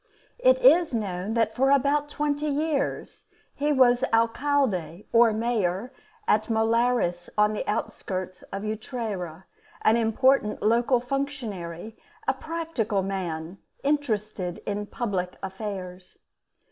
[0.39, 5.93] It is known that for about twenty years he was alcalde or mayor
[6.27, 9.43] at the Molares on the outskirts of Utrera,
[9.83, 16.17] an important local functionary, a practical man interested in public affairs.